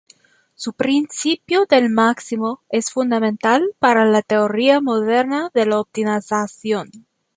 Su 0.55 0.73
principio 0.73 1.67
del 1.69 1.91
máximo 1.91 2.63
es 2.69 2.89
fundamental 2.89 3.61
para 3.77 4.03
la 4.03 4.23
teoría 4.23 4.81
moderna 4.81 5.51
de 5.53 5.67
la 5.67 5.79
optimización. 5.79 6.89